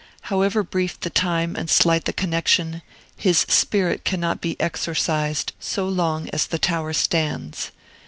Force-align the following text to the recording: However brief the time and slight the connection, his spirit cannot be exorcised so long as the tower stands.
However 0.33 0.63
brief 0.63 0.99
the 0.99 1.11
time 1.11 1.55
and 1.55 1.69
slight 1.69 2.05
the 2.05 2.11
connection, 2.11 2.81
his 3.15 3.37
spirit 3.47 4.03
cannot 4.03 4.41
be 4.41 4.59
exorcised 4.59 5.53
so 5.59 5.87
long 5.87 6.27
as 6.31 6.47
the 6.47 6.57
tower 6.57 6.91
stands. 6.91 7.69